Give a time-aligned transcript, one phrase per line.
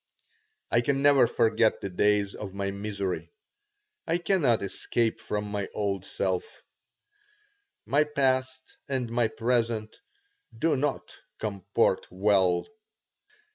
[0.71, 3.29] I can never forget the days of my misery.
[4.07, 6.43] I cannot escape from my old self.
[7.85, 9.97] My past and my present
[10.57, 11.03] do not
[11.37, 12.65] comport well.